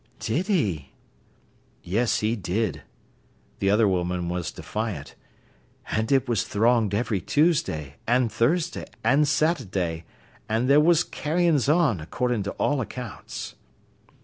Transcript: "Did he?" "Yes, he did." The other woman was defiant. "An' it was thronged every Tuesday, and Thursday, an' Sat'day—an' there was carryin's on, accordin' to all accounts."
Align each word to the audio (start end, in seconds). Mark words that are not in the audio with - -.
"Did 0.17 0.47
he?" 0.47 0.93
"Yes, 1.83 2.21
he 2.21 2.35
did." 2.35 2.81
The 3.59 3.69
other 3.69 3.87
woman 3.87 4.29
was 4.29 4.51
defiant. 4.51 5.13
"An' 5.91 6.07
it 6.09 6.27
was 6.27 6.43
thronged 6.43 6.95
every 6.95 7.21
Tuesday, 7.21 7.97
and 8.07 8.31
Thursday, 8.31 8.85
an' 9.03 9.25
Sat'day—an' 9.25 10.65
there 10.65 10.81
was 10.81 11.03
carryin's 11.03 11.69
on, 11.69 11.99
accordin' 11.99 12.41
to 12.41 12.51
all 12.53 12.81
accounts." 12.81 13.53